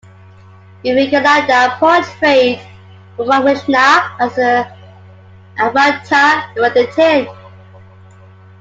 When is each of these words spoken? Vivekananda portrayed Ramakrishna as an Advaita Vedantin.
Vivekananda 0.81 1.77
portrayed 1.79 2.59
Ramakrishna 3.19 4.15
as 4.19 4.35
an 4.39 4.65
Advaita 5.59 6.55
Vedantin. 6.55 7.27